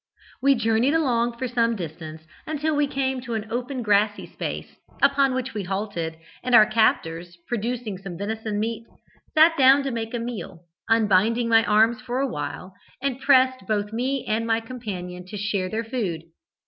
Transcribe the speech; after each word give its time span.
We 0.41 0.55
journeyed 0.55 0.95
along 0.95 1.37
for 1.37 1.47
some 1.47 1.75
distance, 1.75 2.23
until 2.47 2.75
we 2.75 2.87
came 2.87 3.21
to 3.21 3.35
an 3.35 3.45
open 3.51 3.83
grassy 3.83 4.25
space, 4.25 4.75
upon 4.99 5.35
which 5.35 5.53
we 5.53 5.61
halted, 5.61 6.17
and 6.43 6.55
our 6.55 6.65
captors, 6.65 7.37
producing 7.47 7.99
some 7.99 8.17
venison 8.17 8.59
meat, 8.59 8.87
sat 9.35 9.55
down 9.59 9.83
to 9.83 9.91
make 9.91 10.15
a 10.15 10.19
meal, 10.19 10.61
unbinding 10.89 11.49
my 11.49 11.63
arms 11.65 12.01
for 12.01 12.17
a 12.19 12.25
while, 12.27 12.73
and 12.99 13.21
pressed 13.21 13.67
both 13.67 13.93
me 13.93 14.25
and 14.27 14.47
my 14.47 14.59
companion 14.59 15.23
to 15.27 15.37
share 15.37 15.69
their 15.69 15.83
food. 15.83 16.23